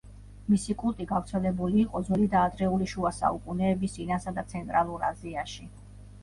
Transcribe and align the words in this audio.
მისი 0.51 0.75
კულტი 0.83 1.05
გავრცელებული 1.09 1.77
იყო 1.81 2.01
ძველი 2.07 2.25
და 2.35 2.39
ადრეული 2.45 2.87
შუა 2.95 3.11
საუკუნეების 3.19 3.99
ირანსა 4.07 4.35
და 4.39 4.47
ცენტრალური 4.55 5.07
აზიაში. 5.13 5.71